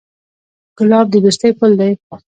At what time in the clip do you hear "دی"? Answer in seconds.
1.79-1.91